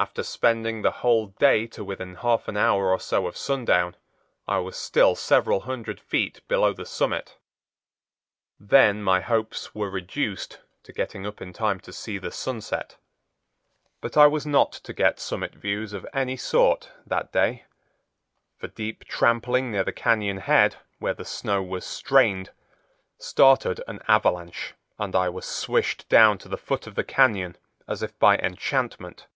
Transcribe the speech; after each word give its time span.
After 0.00 0.22
spending 0.22 0.82
the 0.82 0.92
whole 1.02 1.26
day 1.26 1.66
to 1.66 1.82
within 1.82 2.14
half 2.14 2.46
an 2.46 2.56
hour 2.56 2.90
or 2.92 3.00
so 3.00 3.26
of 3.26 3.36
sundown, 3.36 3.96
I 4.46 4.58
was 4.58 4.76
still 4.76 5.16
several 5.16 5.62
hundred 5.62 5.98
feet 5.98 6.40
below 6.46 6.72
the 6.72 6.86
summit. 6.86 7.36
Then 8.60 9.02
my 9.02 9.20
hopes 9.20 9.74
were 9.74 9.90
reduced 9.90 10.60
to 10.84 10.92
getting 10.92 11.26
up 11.26 11.42
in 11.42 11.52
time 11.52 11.80
to 11.80 11.92
see 11.92 12.16
the 12.16 12.30
sunset. 12.30 12.96
But 14.00 14.16
I 14.16 14.28
was 14.28 14.46
not 14.46 14.70
to 14.70 14.92
get 14.92 15.18
summit 15.18 15.56
views 15.56 15.92
of 15.92 16.06
any 16.14 16.36
sort 16.36 16.92
that 17.04 17.32
day, 17.32 17.64
for 18.56 18.68
deep 18.68 19.02
trampling 19.04 19.72
near 19.72 19.82
the 19.82 19.92
cañon 19.92 20.42
head, 20.42 20.76
where 21.00 21.14
the 21.14 21.24
snow 21.24 21.60
was 21.60 21.84
strained, 21.84 22.52
started 23.18 23.82
an 23.88 23.98
avalanche, 24.06 24.74
and 24.96 25.16
I 25.16 25.28
was 25.28 25.44
swished 25.44 26.08
down 26.08 26.38
to 26.38 26.48
the 26.48 26.56
foot 26.56 26.86
of 26.86 26.94
the 26.94 27.02
cañon 27.02 27.56
as 27.88 28.00
if 28.00 28.16
by 28.20 28.38
enchantment. 28.38 29.26